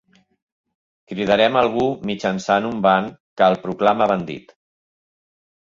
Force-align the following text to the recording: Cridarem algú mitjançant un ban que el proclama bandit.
Cridarem 1.11 1.59
algú 1.61 1.85
mitjançant 2.11 2.67
un 2.73 2.81
ban 2.87 3.11
que 3.39 3.49
el 3.53 3.61
proclama 3.69 4.13
bandit. 4.15 4.61